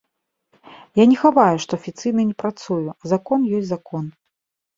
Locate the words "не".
1.11-1.17, 2.31-2.35